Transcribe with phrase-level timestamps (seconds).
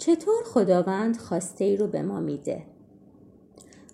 [0.00, 2.62] چطور خداوند خواسته ای رو به ما میده؟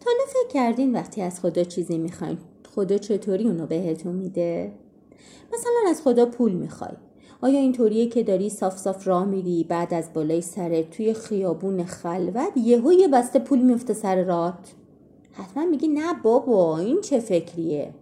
[0.01, 2.39] تا فکر کردین وقتی از خدا چیزی می‌خواین
[2.75, 4.73] خدا چطوری اونو بهتون میده؟
[5.53, 6.91] مثلا از خدا پول می‌خوای.
[7.41, 12.57] آیا اینطوریه که داری صاف صاف راه میری بعد از بالای سرت توی خیابون خلوت
[12.57, 14.75] یهو یه بسته پول میفته سر رات
[15.33, 17.95] حتما میگی نه بابا این چه فکریه؟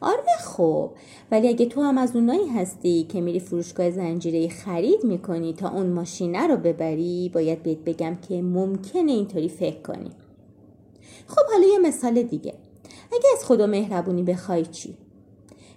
[0.00, 0.90] آره خب
[1.30, 5.86] ولی اگه تو هم از اونایی هستی که میری فروشگاه زنجیره خرید می‌کنی تا اون
[5.86, 10.10] ماشینه رو ببری باید بهت بگم که ممکنه اینطوری فکر کنی.
[11.26, 12.54] خب حالا یه مثال دیگه.
[13.12, 14.94] اگه از خدا مهربونی بخوای چی؟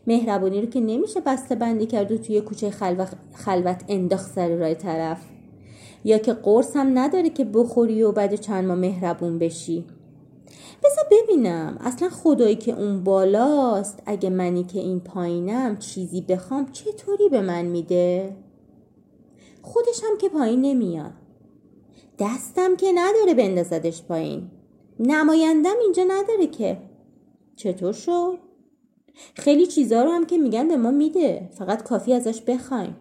[0.08, 2.70] مهربونی رو که نمیشه بسته بندی کرد و توی کوچه
[3.34, 5.22] خلوت انداخت سر راه طرف.
[6.04, 9.86] یا که قرص هم نداره که بخوری و بعد چند ماه مهربون بشی.
[10.84, 11.78] بذار ببینم.
[11.82, 17.66] اصلا خدایی که اون بالاست اگه منی که این پایینم چیزی بخوام چطوری به من
[17.66, 18.36] میده؟
[19.62, 21.14] خودش هم که پایین نمیاد.
[22.20, 24.52] دستم که نداره بندازدش پایین.
[25.00, 26.78] نمایندم اینجا نداره که.
[27.56, 28.38] چطور شد؟
[29.36, 31.50] خیلی چیزها رو هم که میگن به ما میده.
[31.54, 32.96] فقط کافی ازش بخوایم.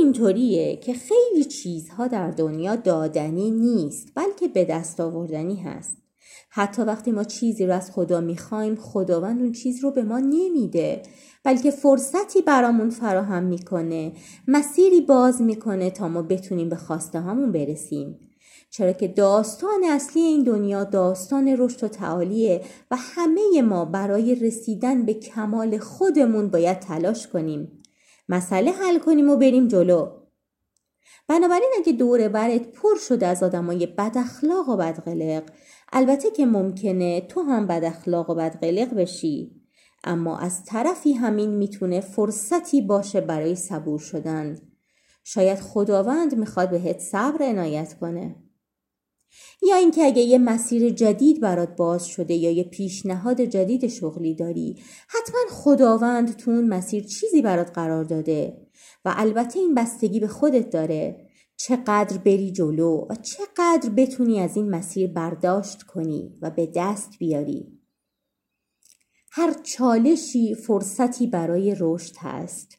[0.00, 5.96] اینطوریه که خیلی چیزها در دنیا دادنی نیست بلکه به دست آوردنی هست.
[6.50, 11.02] حتی وقتی ما چیزی رو از خدا می‌خوایم خداوند اون چیز رو به ما نمیده.
[11.44, 14.12] بلکه فرصتی برامون فراهم می‌کنه
[14.48, 18.18] مسیری باز می‌کنه تا ما بتونیم به خواسته همون برسیم.
[18.70, 25.06] چرا که داستان اصلی این دنیا داستان رشد و تعالیه و همه ما برای رسیدن
[25.06, 27.82] به کمال خودمون باید تلاش کنیم.
[28.30, 30.10] مسئله حل کنیم و بریم جلو.
[31.28, 35.42] بنابراین اگه دور برت پر شده از آدمای بد اخلاق و بدقلق
[35.92, 39.60] البته که ممکنه تو هم بد اخلاق و بدقلق بشی.
[40.04, 44.58] اما از طرفی همین می‌تونه فرصتی باشه برای صبور شدن.
[45.24, 48.36] شاید خداوند می‌خواد بهت صبر عنایت کنه.
[49.62, 54.82] یا اینکه اگه یه مسیر جدید برات باز شده یا یه پیشنهاد جدید شغلی داری
[55.08, 58.66] حتما خداوند تو اون مسیر چیزی برات قرار داده
[59.04, 61.26] و البته این بستگی به خودت داره.
[61.56, 67.78] چقدر بری جلو و چقدر بتونی از این مسیر برداشت کنی و به دست بیاری.
[69.32, 72.78] هر چالشی فرصتی برای رشد هست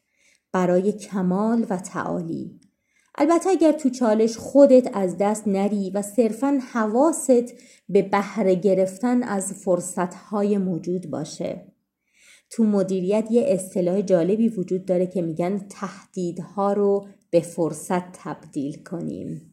[0.52, 2.60] برای کمال و تعالی.
[3.22, 7.54] البته اگر تو چالش خودت از دست نری و صرفا حواست
[7.88, 11.72] به بهره گرفتن از فرصتهای موجود باشه.
[12.50, 19.51] تو مدیریت یه اصطلاح جالبی وجود داره که میگن تهدیدها رو به فرصت تبدیل کنیم.